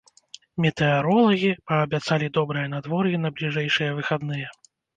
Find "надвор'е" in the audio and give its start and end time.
2.75-3.23